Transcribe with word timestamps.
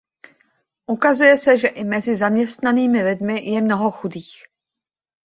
Ukazuje 0.91 1.37
se, 1.37 1.57
že 1.57 1.67
i 1.67 1.83
mezi 1.83 2.15
zaměstnanými 2.15 3.03
lidmi 3.03 3.45
je 3.49 3.61
mnoho 3.61 3.91
chudých. 3.91 4.43